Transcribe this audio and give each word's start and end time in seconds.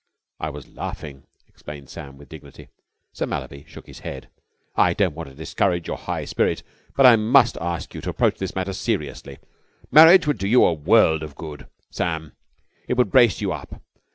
"I 0.39 0.49
was 0.49 0.67
laughing," 0.67 1.25
explained 1.47 1.91
Sam 1.91 2.17
with 2.17 2.27
dignity. 2.27 2.69
Sir 3.13 3.27
Mallaby 3.27 3.65
shook 3.67 3.85
his 3.85 3.99
head. 3.99 4.29
"I 4.75 4.95
don't 4.95 5.13
want 5.13 5.29
to 5.29 5.35
discourage 5.35 5.87
your 5.87 5.97
high 5.99 6.25
spirit, 6.25 6.63
but 6.95 7.05
I 7.05 7.15
must 7.17 7.55
ask 7.61 7.93
you 7.93 8.01
to 8.01 8.09
approach 8.09 8.39
this 8.39 8.55
matter 8.55 8.73
seriously. 8.73 9.37
Marriage 9.91 10.25
would 10.25 10.39
do 10.39 10.47
you 10.47 10.65
a 10.65 10.73
world 10.73 11.21
of 11.21 11.35
good, 11.35 11.67
Sam. 11.91 12.31
It 12.87 12.97
would 12.97 13.11
brace 13.11 13.41
you 13.41 13.51
up. 13.51 13.79